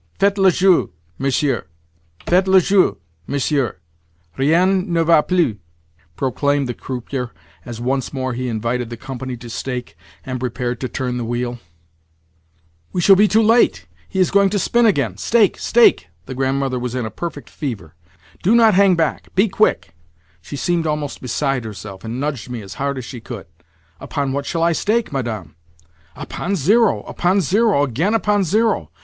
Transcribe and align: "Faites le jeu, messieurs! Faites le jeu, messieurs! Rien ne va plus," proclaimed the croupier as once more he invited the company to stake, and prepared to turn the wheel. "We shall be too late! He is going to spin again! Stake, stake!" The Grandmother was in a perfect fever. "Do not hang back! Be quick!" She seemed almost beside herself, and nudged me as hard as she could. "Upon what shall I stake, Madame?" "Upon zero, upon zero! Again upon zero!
"Faites 0.17 0.39
le 0.39 0.49
jeu, 0.49 0.89
messieurs! 1.19 1.65
Faites 2.25 2.47
le 2.47 2.59
jeu, 2.59 2.97
messieurs! 3.27 3.75
Rien 4.35 4.89
ne 4.91 5.03
va 5.03 5.21
plus," 5.21 5.57
proclaimed 6.15 6.67
the 6.67 6.73
croupier 6.73 7.29
as 7.65 7.79
once 7.79 8.11
more 8.11 8.33
he 8.33 8.47
invited 8.47 8.89
the 8.89 8.97
company 8.97 9.37
to 9.37 9.47
stake, 9.47 9.95
and 10.25 10.39
prepared 10.39 10.79
to 10.81 10.89
turn 10.89 11.17
the 11.17 11.23
wheel. 11.23 11.59
"We 12.91 12.99
shall 12.99 13.15
be 13.15 13.27
too 13.27 13.43
late! 13.43 13.85
He 14.09 14.17
is 14.19 14.31
going 14.31 14.49
to 14.49 14.57
spin 14.57 14.87
again! 14.87 15.17
Stake, 15.17 15.59
stake!" 15.59 16.07
The 16.25 16.33
Grandmother 16.33 16.79
was 16.79 16.95
in 16.95 17.05
a 17.05 17.11
perfect 17.11 17.47
fever. 17.47 17.93
"Do 18.41 18.55
not 18.55 18.73
hang 18.73 18.95
back! 18.95 19.27
Be 19.35 19.47
quick!" 19.47 19.93
She 20.41 20.55
seemed 20.55 20.87
almost 20.87 21.21
beside 21.21 21.63
herself, 21.63 22.03
and 22.03 22.19
nudged 22.19 22.49
me 22.49 22.63
as 22.63 22.73
hard 22.81 22.97
as 22.97 23.05
she 23.05 23.21
could. 23.21 23.45
"Upon 23.99 24.33
what 24.33 24.47
shall 24.47 24.63
I 24.63 24.71
stake, 24.71 25.11
Madame?" 25.13 25.53
"Upon 26.15 26.55
zero, 26.55 27.03
upon 27.03 27.39
zero! 27.39 27.83
Again 27.83 28.15
upon 28.15 28.43
zero! 28.43 28.89